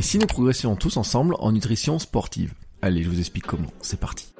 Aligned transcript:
Et 0.00 0.02
si 0.02 0.16
nous 0.16 0.26
progressions 0.26 0.76
tous 0.76 0.96
ensemble 0.96 1.36
en 1.40 1.52
nutrition 1.52 1.98
sportive 1.98 2.54
Allez, 2.80 3.02
je 3.02 3.10
vous 3.10 3.18
explique 3.18 3.46
comment. 3.46 3.70
C'est 3.82 4.00
parti. 4.00 4.32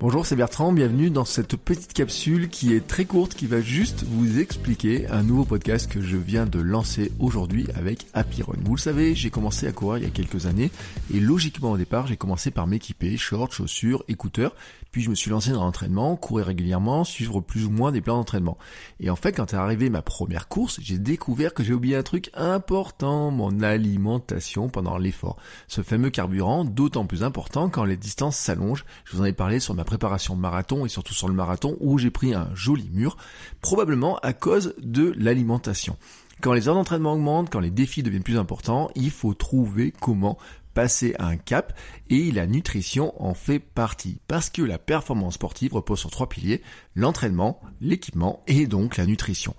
Bonjour, 0.00 0.24
c'est 0.24 0.34
Bertrand, 0.34 0.72
bienvenue 0.72 1.10
dans 1.10 1.26
cette 1.26 1.56
petite 1.56 1.92
capsule 1.92 2.48
qui 2.48 2.72
est 2.72 2.86
très 2.86 3.04
courte, 3.04 3.34
qui 3.34 3.44
va 3.46 3.60
juste 3.60 4.04
vous 4.04 4.38
expliquer 4.38 5.06
un 5.08 5.22
nouveau 5.22 5.44
podcast 5.44 5.92
que 5.92 6.00
je 6.00 6.16
viens 6.16 6.46
de 6.46 6.58
lancer 6.58 7.12
aujourd'hui 7.18 7.66
avec 7.76 8.06
Happy 8.14 8.40
Vous 8.64 8.76
le 8.76 8.80
savez, 8.80 9.14
j'ai 9.14 9.28
commencé 9.28 9.66
à 9.66 9.72
courir 9.72 9.98
il 9.98 10.04
y 10.04 10.06
a 10.06 10.10
quelques 10.10 10.46
années 10.46 10.70
et 11.12 11.20
logiquement 11.20 11.72
au 11.72 11.76
départ, 11.76 12.06
j'ai 12.06 12.16
commencé 12.16 12.50
par 12.50 12.66
m'équiper, 12.66 13.18
shorts, 13.18 13.52
chaussures, 13.52 14.02
écouteurs, 14.08 14.54
puis 14.90 15.02
je 15.02 15.10
me 15.10 15.14
suis 15.14 15.30
lancé 15.30 15.50
dans 15.50 15.64
l'entraînement, 15.64 16.16
courir 16.16 16.46
régulièrement, 16.46 17.04
suivre 17.04 17.42
plus 17.42 17.66
ou 17.66 17.70
moins 17.70 17.92
des 17.92 18.00
plans 18.00 18.16
d'entraînement. 18.16 18.56
Et 19.00 19.10
en 19.10 19.16
fait, 19.16 19.32
quand 19.32 19.52
est 19.52 19.56
arrivé 19.56 19.90
ma 19.90 20.00
première 20.00 20.48
course, 20.48 20.80
j'ai 20.82 20.98
découvert 20.98 21.52
que 21.52 21.62
j'ai 21.62 21.74
oublié 21.74 21.96
un 21.96 22.02
truc 22.02 22.30
important, 22.32 23.30
mon 23.30 23.60
alimentation 23.60 24.70
pendant 24.70 24.96
l'effort. 24.96 25.36
Ce 25.68 25.82
fameux 25.82 26.10
carburant, 26.10 26.64
d'autant 26.64 27.04
plus 27.04 27.22
important 27.22 27.68
quand 27.68 27.84
les 27.84 27.98
distances 27.98 28.36
s'allongent. 28.36 28.86
Je 29.04 29.14
vous 29.14 29.22
en 29.22 29.26
ai 29.26 29.34
parlé 29.34 29.60
sur 29.60 29.74
ma 29.74 29.84
préparation 29.90 30.36
de 30.36 30.40
marathon 30.40 30.86
et 30.86 30.88
surtout 30.88 31.14
sur 31.14 31.26
le 31.26 31.34
marathon 31.34 31.76
où 31.80 31.98
j'ai 31.98 32.12
pris 32.12 32.32
un 32.32 32.48
joli 32.54 32.88
mur, 32.92 33.16
probablement 33.60 34.18
à 34.20 34.32
cause 34.32 34.74
de 34.80 35.12
l'alimentation. 35.16 35.96
Quand 36.40 36.52
les 36.52 36.68
heures 36.68 36.76
d'entraînement 36.76 37.14
augmentent, 37.14 37.50
quand 37.50 37.58
les 37.58 37.72
défis 37.72 38.04
deviennent 38.04 38.22
plus 38.22 38.38
importants, 38.38 38.88
il 38.94 39.10
faut 39.10 39.34
trouver 39.34 39.92
comment 40.00 40.38
passer 40.74 41.14
un 41.18 41.36
cap 41.36 41.78
et 42.08 42.30
la 42.32 42.46
nutrition 42.46 43.12
en 43.22 43.34
fait 43.34 43.58
partie 43.58 44.18
parce 44.28 44.50
que 44.50 44.62
la 44.62 44.78
performance 44.78 45.34
sportive 45.34 45.74
repose 45.74 46.00
sur 46.00 46.10
trois 46.10 46.28
piliers, 46.28 46.62
l'entraînement, 46.94 47.60
l'équipement 47.80 48.42
et 48.46 48.66
donc 48.66 48.96
la 48.96 49.06
nutrition. 49.06 49.54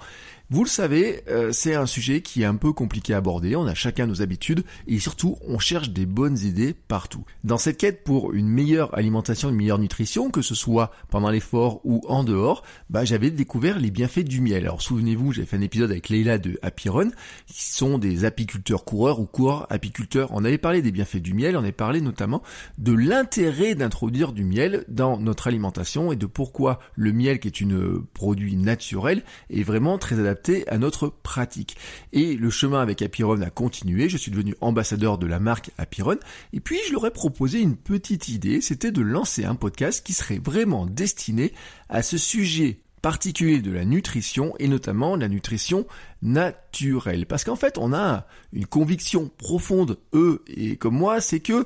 Vous 0.52 0.66
le 0.66 0.70
savez, 0.70 1.24
euh, 1.30 1.54
c'est 1.54 1.76
un 1.76 1.86
sujet 1.86 2.20
qui 2.20 2.42
est 2.42 2.46
un 2.46 2.58
peu 2.58 2.74
compliqué 2.74 3.14
à 3.14 3.18
aborder, 3.18 3.56
on 3.56 3.68
a 3.68 3.74
chacun 3.74 4.06
nos 4.06 4.22
habitudes 4.22 4.66
et 4.86 5.00
surtout 5.00 5.38
on 5.48 5.60
cherche 5.60 5.92
des 5.92 6.06
bonnes 6.06 6.38
idées 6.40 6.74
partout. 6.74 7.24
Dans 7.46 7.58
cette 7.58 7.78
quête 7.78 8.04
pour 8.04 8.34
une 8.34 8.50
meilleure 8.50 8.94
alimentation, 8.98 9.48
une 9.48 9.56
meilleure 9.56 9.80
nutrition, 9.80 10.30
que 10.30 10.42
ce 10.42 10.54
soit 10.54 10.92
pendant 11.10 11.30
l'effort 11.30 11.80
ou 11.86 12.02
en 12.10 12.26
dehors, 12.26 12.64
bah, 12.90 13.06
j'avais 13.06 13.32
découvert 13.32 13.80
les 13.80 13.92
bienfaits 13.92 14.26
du 14.26 14.42
miel. 14.42 14.66
Alors 14.66 14.82
souvenez-vous, 14.82 15.32
j'avais 15.32 15.48
fait 15.48 15.56
un 15.56 15.62
épisode 15.62 15.90
avec 15.90 16.10
Leila 16.10 16.38
de 16.38 16.60
Happy 16.64 16.90
Run, 16.90 17.12
qui 17.48 17.72
sont 17.72 17.98
des 17.98 18.26
apiculteurs 18.26 18.84
coureurs 18.84 19.22
ou 19.22 19.28
coureurs 19.28 19.68
apiculteurs. 19.70 20.32
On 20.34 20.44
avait 20.44 20.58
parlé 20.58 20.82
des 20.82 20.92
bienfaits 20.92 21.11
du 21.20 21.34
miel, 21.34 21.58
on 21.58 21.60
avait 21.60 21.72
parlé 21.72 22.02
notamment 22.02 22.42
de 22.78 22.94
l'intérêt 22.94 23.76
d'introduire 23.76 24.32
du 24.32 24.44
miel 24.44 24.86
dans 24.88 25.18
notre 25.18 25.48
alimentation 25.48 26.12
et 26.12 26.16
de 26.16 26.26
pourquoi 26.26 26.80
le 26.96 27.12
miel 27.12 27.40
qui 27.40 27.48
est 27.48 27.62
une 27.62 28.04
produit 28.14 28.56
naturel 28.56 29.24
est 29.50 29.64
vraiment 29.64 29.98
très 29.98 30.20
adapté 30.20 30.68
à 30.70 30.78
notre 30.78 31.10
pratique. 31.10 31.76
Et 32.14 32.36
le 32.36 32.50
chemin 32.50 32.82
avec 32.82 33.02
Apiron 33.02 33.42
a 33.42 33.50
continué, 33.50 34.10
je 34.10 34.18
suis 34.18 34.32
devenu 34.32 34.56
ambassadeur 34.62 35.18
de 35.18 35.28
la 35.28 35.40
marque 35.40 35.72
Apiron, 35.78 36.18
et 36.54 36.60
puis 36.60 36.78
je 36.88 36.94
leur 36.94 37.06
ai 37.06 37.12
proposé 37.12 37.60
une 37.60 37.76
petite 37.76 38.30
idée, 38.30 38.62
c'était 38.62 38.92
de 38.92 39.02
lancer 39.02 39.46
un 39.46 39.56
podcast 39.56 40.06
qui 40.06 40.14
serait 40.14 40.42
vraiment 40.44 40.86
destiné 40.86 41.54
à 41.90 42.02
ce 42.02 42.18
sujet 42.18 42.80
particulier 43.02 43.60
de 43.60 43.72
la 43.72 43.86
nutrition 43.86 44.54
et 44.60 44.68
notamment 44.68 45.16
la 45.16 45.28
nutrition 45.28 45.86
naturelle. 46.22 47.26
Parce 47.26 47.44
qu'en 47.44 47.56
fait, 47.56 47.78
on 47.78 47.94
a 47.94 48.26
une 48.54 48.66
conviction 48.66 49.32
profonde, 49.38 49.98
eux 50.14 50.44
et 50.48 50.76
comme 50.76 50.96
moi, 50.96 51.22
c'est 51.22 51.40
que 51.40 51.66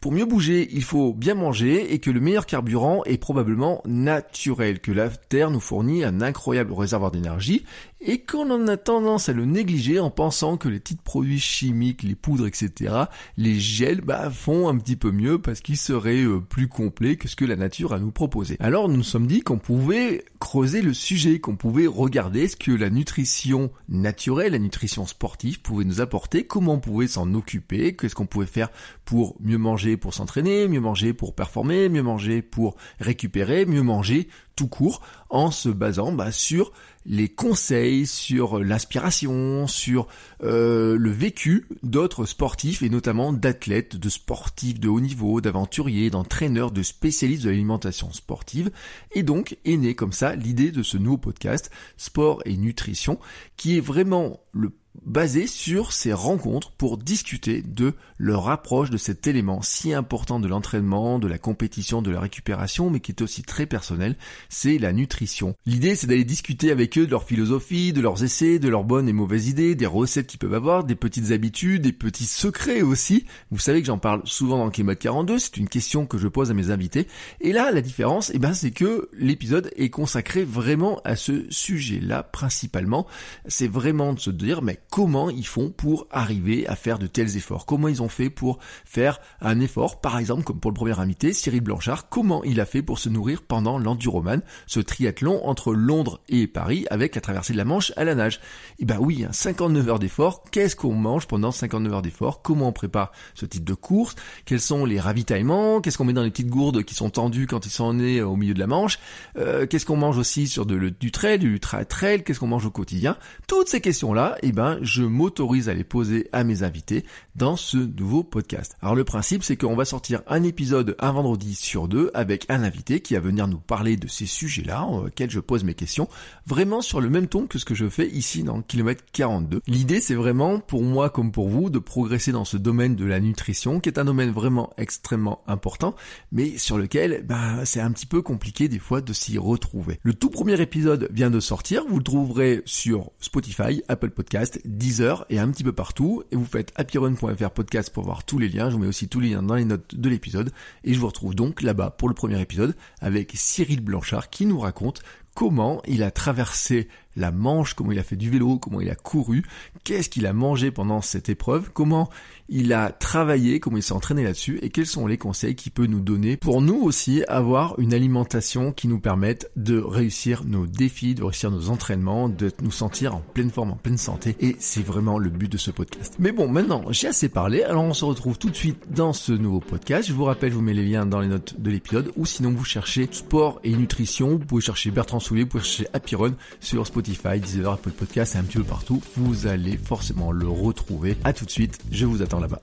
pour 0.00 0.12
mieux 0.12 0.24
bouger, 0.24 0.68
il 0.70 0.84
faut 0.84 1.12
bien 1.12 1.34
manger 1.34 1.92
et 1.92 1.98
que 1.98 2.10
le 2.10 2.20
meilleur 2.20 2.46
carburant 2.46 3.02
est 3.04 3.18
probablement 3.18 3.82
naturel, 3.84 4.80
que 4.80 4.92
la 4.92 5.08
Terre 5.08 5.50
nous 5.50 5.60
fournit 5.60 6.04
un 6.04 6.20
incroyable 6.20 6.72
réservoir 6.72 7.10
d'énergie 7.10 7.64
et 8.00 8.20
qu'on 8.20 8.50
en 8.50 8.68
a 8.68 8.76
tendance 8.76 9.28
à 9.28 9.32
le 9.32 9.44
négliger 9.44 9.98
en 9.98 10.10
pensant 10.10 10.56
que 10.56 10.68
les 10.68 10.78
petits 10.78 10.96
produits 10.96 11.40
chimiques, 11.40 12.02
les 12.02 12.14
poudres, 12.14 12.46
etc., 12.46 12.94
les 13.36 13.58
gels, 13.58 14.00
bah, 14.00 14.30
font 14.30 14.68
un 14.68 14.76
petit 14.78 14.96
peu 14.96 15.10
mieux 15.10 15.38
parce 15.40 15.60
qu'ils 15.60 15.76
seraient 15.76 16.24
euh, 16.24 16.40
plus 16.40 16.68
complets 16.68 17.16
que 17.16 17.28
ce 17.28 17.36
que 17.36 17.44
la 17.44 17.56
nature 17.56 17.92
a 17.92 17.98
nous 17.98 18.12
proposé. 18.12 18.56
Alors 18.60 18.88
nous 18.88 18.98
nous 18.98 19.04
sommes 19.04 19.26
dit 19.26 19.42
qu'on 19.42 19.58
pouvait 19.58 20.24
creuser 20.40 20.82
le 20.82 20.92
sujet, 20.92 21.38
qu'on 21.38 21.56
pouvait 21.56 21.86
regarder 21.86 22.48
ce 22.48 22.56
que 22.56 22.72
la 22.72 22.90
nutrition 22.90 23.70
naturelle, 23.88 24.52
la 24.52 24.58
nutrition 24.58 25.06
sportive 25.06 25.60
pouvait 25.60 25.84
nous 25.84 26.00
apporter, 26.00 26.44
comment 26.44 26.74
on 26.74 26.80
pouvait 26.80 27.06
s'en 27.06 27.32
occuper, 27.34 27.94
qu'est-ce 27.94 28.14
qu'on 28.14 28.26
pouvait 28.26 28.46
faire 28.46 28.70
pour 29.04 29.36
mieux 29.40 29.56
manger 29.56 29.96
pour 29.96 30.14
s'entraîner, 30.14 30.68
mieux 30.68 30.80
manger 30.80 31.12
pour 31.12 31.34
performer, 31.34 31.88
mieux 31.88 32.02
manger 32.02 32.42
pour 32.42 32.76
récupérer, 33.00 33.66
mieux 33.66 33.82
manger 33.82 34.28
tout 34.58 34.66
court 34.66 35.00
en 35.30 35.52
se 35.52 35.68
basant 35.68 36.10
bah, 36.10 36.32
sur 36.32 36.72
les 37.06 37.28
conseils, 37.28 38.08
sur 38.08 38.58
l'inspiration, 38.58 39.68
sur 39.68 40.08
euh, 40.42 40.98
le 40.98 41.10
vécu 41.10 41.68
d'autres 41.84 42.26
sportifs 42.26 42.82
et 42.82 42.90
notamment 42.90 43.32
d'athlètes, 43.32 43.94
de 43.94 44.08
sportifs 44.08 44.80
de 44.80 44.88
haut 44.88 44.98
niveau, 44.98 45.40
d'aventuriers, 45.40 46.10
d'entraîneurs, 46.10 46.72
de 46.72 46.82
spécialistes 46.82 47.44
de 47.44 47.50
l'alimentation 47.50 48.12
sportive. 48.12 48.72
Et 49.12 49.22
donc 49.22 49.56
est 49.64 49.76
née 49.76 49.94
comme 49.94 50.12
ça 50.12 50.34
l'idée 50.34 50.72
de 50.72 50.82
ce 50.82 50.98
nouveau 50.98 51.18
podcast 51.18 51.70
Sport 51.96 52.42
et 52.44 52.56
Nutrition 52.56 53.20
qui 53.56 53.76
est 53.76 53.80
vraiment 53.80 54.40
le 54.50 54.72
basé 55.04 55.46
sur 55.46 55.92
ces 55.92 56.12
rencontres 56.12 56.72
pour 56.72 56.98
discuter 56.98 57.62
de 57.62 57.94
leur 58.18 58.48
approche 58.48 58.90
de 58.90 58.96
cet 58.96 59.26
élément 59.26 59.62
si 59.62 59.92
important 59.92 60.40
de 60.40 60.48
l'entraînement, 60.48 61.18
de 61.18 61.28
la 61.28 61.38
compétition, 61.38 62.02
de 62.02 62.10
la 62.10 62.20
récupération, 62.20 62.90
mais 62.90 63.00
qui 63.00 63.12
est 63.12 63.22
aussi 63.22 63.42
très 63.42 63.66
personnel, 63.66 64.16
c'est 64.48 64.78
la 64.78 64.92
nutrition. 64.92 65.54
L'idée 65.66 65.94
c'est 65.94 66.06
d'aller 66.06 66.24
discuter 66.24 66.70
avec 66.70 66.96
eux 66.98 67.06
de 67.06 67.10
leur 67.10 67.24
philosophie, 67.24 67.92
de 67.92 68.00
leurs 68.00 68.24
essais, 68.24 68.58
de 68.58 68.68
leurs 68.68 68.84
bonnes 68.84 69.08
et 69.08 69.12
mauvaises 69.12 69.48
idées, 69.48 69.74
des 69.74 69.86
recettes 69.86 70.26
qu'ils 70.26 70.38
peuvent 70.38 70.54
avoir, 70.54 70.84
des 70.84 70.94
petites 70.94 71.30
habitudes, 71.30 71.82
des 71.82 71.92
petits 71.92 72.26
secrets 72.26 72.82
aussi. 72.82 73.24
Vous 73.50 73.58
savez 73.58 73.80
que 73.80 73.86
j'en 73.86 73.98
parle 73.98 74.22
souvent 74.24 74.58
dans 74.58 74.64
le 74.64 74.70
climat 74.70 74.94
42, 74.94 75.38
c'est 75.38 75.56
une 75.56 75.68
question 75.68 76.06
que 76.06 76.18
je 76.18 76.28
pose 76.28 76.50
à 76.50 76.54
mes 76.54 76.70
invités. 76.70 77.06
Et 77.40 77.52
là, 77.52 77.70
la 77.70 77.80
différence, 77.80 78.30
eh 78.34 78.38
ben, 78.38 78.54
c'est 78.54 78.70
que 78.70 79.08
l'épisode 79.12 79.70
est 79.76 79.90
consacré 79.90 80.44
vraiment 80.44 81.00
à 81.04 81.16
ce 81.16 81.44
sujet-là 81.50 82.22
principalement. 82.22 83.06
C'est 83.46 83.68
vraiment 83.68 84.12
de 84.12 84.20
se 84.20 84.30
dire, 84.30 84.62
mais 84.62 84.80
comment 84.98 85.30
ils 85.30 85.46
font 85.46 85.70
pour 85.70 86.08
arriver 86.10 86.66
à 86.66 86.74
faire 86.74 86.98
de 86.98 87.06
tels 87.06 87.36
efforts, 87.36 87.66
comment 87.66 87.86
ils 87.86 88.02
ont 88.02 88.08
fait 88.08 88.30
pour 88.30 88.58
faire 88.84 89.20
un 89.40 89.60
effort, 89.60 90.00
par 90.00 90.18
exemple 90.18 90.42
comme 90.42 90.58
pour 90.58 90.72
le 90.72 90.74
premier 90.74 90.98
invité, 90.98 91.32
Cyril 91.32 91.60
Blanchard, 91.60 92.08
comment 92.08 92.42
il 92.42 92.58
a 92.58 92.66
fait 92.66 92.82
pour 92.82 92.98
se 92.98 93.08
nourrir 93.08 93.42
pendant 93.42 93.78
l'enduroman, 93.78 94.42
ce 94.66 94.80
triathlon 94.80 95.46
entre 95.46 95.72
Londres 95.72 96.20
et 96.28 96.48
Paris 96.48 96.84
avec 96.90 97.14
la 97.14 97.20
traversée 97.20 97.52
de 97.52 97.58
la 97.58 97.64
Manche 97.64 97.92
à 97.96 98.02
la 98.02 98.16
nage? 98.16 98.40
Eh 98.80 98.86
ben 98.86 98.98
oui, 98.98 99.24
59 99.30 99.84
hein, 99.84 99.88
heures 99.88 99.98
d'effort, 100.00 100.42
qu'est-ce 100.50 100.74
qu'on 100.74 100.94
mange 100.94 101.28
pendant 101.28 101.52
59 101.52 101.92
heures 101.92 102.02
d'effort, 102.02 102.42
comment 102.42 102.66
on 102.66 102.72
prépare 102.72 103.12
ce 103.34 103.46
type 103.46 103.62
de 103.62 103.74
course, 103.74 104.16
quels 104.46 104.60
sont 104.60 104.84
les 104.84 104.98
ravitaillements, 104.98 105.80
qu'est-ce 105.80 105.96
qu'on 105.96 106.06
met 106.06 106.12
dans 106.12 106.24
les 106.24 106.32
petites 106.32 106.50
gourdes 106.50 106.82
qui 106.82 106.96
sont 106.96 107.10
tendues 107.10 107.46
quand 107.46 107.66
ils 107.66 107.70
sont 107.70 107.94
nés 107.94 108.20
au 108.20 108.34
milieu 108.34 108.54
de 108.54 108.58
la 108.58 108.66
Manche, 108.66 108.98
euh, 109.36 109.64
qu'est-ce 109.64 109.86
qu'on 109.86 109.96
mange 109.96 110.18
aussi 110.18 110.48
sur 110.48 110.66
de, 110.66 110.88
du 110.88 111.12
trail, 111.12 111.38
du 111.38 111.52
ultra 111.52 111.84
trail, 111.84 112.24
qu'est-ce 112.24 112.40
qu'on 112.40 112.48
mange 112.48 112.66
au 112.66 112.72
quotidien, 112.72 113.16
toutes 113.46 113.68
ces 113.68 113.80
questions-là, 113.80 114.36
eh 114.42 114.50
ben 114.50 114.80
je 114.88 115.02
m'autorise 115.02 115.68
à 115.68 115.74
les 115.74 115.84
poser 115.84 116.28
à 116.32 116.44
mes 116.44 116.62
invités 116.62 117.04
dans 117.36 117.56
ce 117.56 117.76
nouveau 117.76 118.24
podcast. 118.24 118.76
Alors 118.82 118.96
le 118.96 119.04
principe, 119.04 119.42
c'est 119.42 119.56
qu'on 119.56 119.76
va 119.76 119.84
sortir 119.84 120.22
un 120.26 120.42
épisode 120.42 120.96
un 120.98 121.12
vendredi 121.12 121.54
sur 121.54 121.88
deux 121.88 122.10
avec 122.14 122.46
un 122.48 122.62
invité 122.62 123.00
qui 123.00 123.14
va 123.14 123.20
venir 123.20 123.46
nous 123.46 123.58
parler 123.58 123.96
de 123.96 124.08
ces 124.08 124.26
sujets-là, 124.26 124.84
auxquels 124.86 125.30
je 125.30 125.40
pose 125.40 125.62
mes 125.62 125.74
questions, 125.74 126.08
vraiment 126.46 126.80
sur 126.80 127.00
le 127.00 127.10
même 127.10 127.28
ton 127.28 127.46
que 127.46 127.58
ce 127.58 127.64
que 127.64 127.74
je 127.74 127.88
fais 127.88 128.08
ici 128.08 128.42
dans 128.42 128.62
kilomètre 128.62 129.04
42. 129.12 129.60
L'idée, 129.66 130.00
c'est 130.00 130.14
vraiment, 130.14 130.58
pour 130.58 130.82
moi 130.82 131.10
comme 131.10 131.32
pour 131.32 131.48
vous, 131.48 131.70
de 131.70 131.78
progresser 131.78 132.32
dans 132.32 132.44
ce 132.44 132.56
domaine 132.56 132.96
de 132.96 133.04
la 133.04 133.20
nutrition, 133.20 133.80
qui 133.80 133.88
est 133.88 133.98
un 133.98 134.04
domaine 134.04 134.30
vraiment 134.30 134.72
extrêmement 134.78 135.42
important, 135.46 135.94
mais 136.32 136.56
sur 136.56 136.78
lequel, 136.78 137.24
bah, 137.26 137.64
c'est 137.64 137.80
un 137.80 137.92
petit 137.92 138.06
peu 138.06 138.22
compliqué 138.22 138.68
des 138.68 138.78
fois 138.78 139.00
de 139.00 139.12
s'y 139.12 139.36
retrouver. 139.38 140.00
Le 140.02 140.14
tout 140.14 140.30
premier 140.30 140.60
épisode 140.60 141.08
vient 141.12 141.30
de 141.30 141.40
sortir, 141.40 141.84
vous 141.88 141.98
le 141.98 142.04
trouverez 142.04 142.62
sur 142.64 143.10
Spotify, 143.20 143.82
Apple 143.88 144.10
Podcast, 144.10 144.60
Deezer 144.68 145.24
et 145.30 145.38
un 145.38 145.50
petit 145.50 145.64
peu 145.64 145.72
partout. 145.72 146.22
Et 146.30 146.36
vous 146.36 146.44
faites 146.44 146.72
happyrun.fr 146.76 147.50
podcast 147.50 147.90
pour 147.92 148.04
voir 148.04 148.24
tous 148.24 148.38
les 148.38 148.48
liens. 148.48 148.68
Je 148.68 148.74
vous 148.74 148.82
mets 148.82 148.86
aussi 148.86 149.08
tous 149.08 149.20
les 149.20 149.30
liens 149.30 149.42
dans 149.42 149.54
les 149.54 149.64
notes 149.64 149.94
de 149.94 150.08
l'épisode. 150.08 150.52
Et 150.84 150.94
je 150.94 151.00
vous 151.00 151.06
retrouve 151.06 151.34
donc 151.34 151.62
là-bas 151.62 151.90
pour 151.90 152.08
le 152.08 152.14
premier 152.14 152.40
épisode 152.40 152.76
avec 153.00 153.32
Cyril 153.34 153.80
Blanchard 153.80 154.30
qui 154.30 154.46
nous 154.46 154.60
raconte 154.60 155.02
comment 155.34 155.80
il 155.86 156.02
a 156.02 156.10
traversé 156.10 156.88
la 157.14 157.30
Manche, 157.30 157.74
comment 157.74 157.92
il 157.92 157.98
a 157.98 158.02
fait 158.02 158.16
du 158.16 158.28
vélo, 158.28 158.58
comment 158.58 158.80
il 158.80 158.90
a 158.90 158.96
couru, 158.96 159.44
qu'est-ce 159.84 160.08
qu'il 160.08 160.26
a 160.26 160.32
mangé 160.32 160.70
pendant 160.72 161.00
cette 161.00 161.28
épreuve, 161.28 161.70
comment 161.72 162.10
il 162.48 162.72
a 162.72 162.90
travaillé, 162.90 163.60
comment 163.60 163.76
il 163.76 163.82
s'est 163.82 163.92
entraîné 163.92 164.22
là-dessus 164.22 164.58
et 164.62 164.70
quels 164.70 164.86
sont 164.86 165.06
les 165.06 165.18
conseils 165.18 165.54
qu'il 165.54 165.72
peut 165.72 165.86
nous 165.86 166.00
donner 166.00 166.36
pour 166.36 166.60
nous 166.60 166.76
aussi 166.76 167.22
avoir 167.28 167.78
une 167.78 167.94
alimentation 167.94 168.72
qui 168.72 168.88
nous 168.88 169.00
permette 169.00 169.50
de 169.56 169.78
réussir 169.78 170.44
nos 170.44 170.66
défis, 170.66 171.14
de 171.14 171.22
réussir 171.22 171.50
nos 171.50 171.70
entraînements, 171.70 172.28
de 172.28 172.50
nous 172.62 172.70
sentir 172.70 173.14
en 173.14 173.20
pleine 173.20 173.50
forme, 173.50 173.70
en 173.70 173.76
pleine 173.76 173.98
santé 173.98 174.36
et 174.40 174.56
c'est 174.58 174.84
vraiment 174.84 175.18
le 175.18 175.30
but 175.30 175.50
de 175.50 175.58
ce 175.58 175.70
podcast. 175.70 176.14
Mais 176.18 176.32
bon, 176.32 176.48
maintenant 176.48 176.84
j'ai 176.90 177.08
assez 177.08 177.28
parlé, 177.28 177.62
alors 177.62 177.84
on 177.84 177.94
se 177.94 178.04
retrouve 178.04 178.38
tout 178.38 178.50
de 178.50 178.56
suite 178.56 178.92
dans 178.92 179.12
ce 179.12 179.32
nouveau 179.32 179.60
podcast. 179.60 180.08
Je 180.08 180.12
vous 180.12 180.24
rappelle, 180.24 180.50
je 180.50 180.56
vous 180.56 180.62
mets 180.62 180.74
les 180.74 180.86
liens 180.86 181.06
dans 181.06 181.20
les 181.20 181.28
notes 181.28 181.60
de 181.60 181.70
l'épisode 181.70 182.12
ou 182.16 182.26
sinon 182.26 182.50
vous 182.50 182.64
cherchez 182.64 183.08
sport 183.10 183.60
et 183.64 183.74
nutrition, 183.74 184.30
vous 184.30 184.38
pouvez 184.38 184.62
chercher 184.62 184.90
Bertrand 184.90 185.20
Soulier, 185.20 185.44
vous 185.44 185.48
pouvez 185.48 185.64
chercher 185.64 185.88
Happy 185.92 186.16
sur 186.60 186.86
Spotify 186.86 187.38
Deezer, 187.38 187.72
Apple 187.72 187.90
Podcast 187.90 188.36
un 188.36 188.42
petit 188.42 188.58
peu 188.58 188.64
partout. 188.64 189.00
Vous 189.16 189.46
allez 189.46 189.76
forcément 189.76 190.32
le 190.32 190.48
retrouver. 190.48 191.16
À 191.24 191.32
tout 191.32 191.44
de 191.44 191.50
suite, 191.50 191.78
je 191.90 192.06
vous 192.06 192.22
attends 192.22 192.37
là-bas. 192.40 192.60